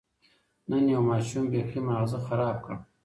نن 0.69 0.83
یو 0.93 1.01
ماشوم 1.09 1.43
بېخي 1.51 1.79
ماغزه 1.87 2.19
خراب 2.25 2.57
کړ. 2.65 2.73